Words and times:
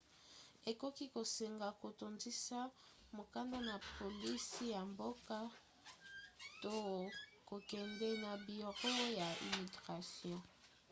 ekoki 0.71 1.05
kosenga 1.15 1.67
kotondisa 1.81 2.59
mokanda 3.15 3.57
na 3.67 3.75
polisi 3.95 4.63
ya 4.75 4.81
mboka 4.91 5.37
to 6.61 6.75
kokende 7.49 8.09
na 8.23 8.31
biro 8.45 8.89
ya 9.19 9.27
immigration 9.47 10.41